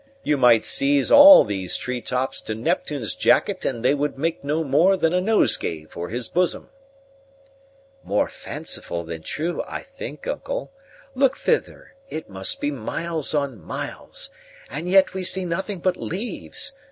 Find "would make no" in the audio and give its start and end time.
3.93-4.63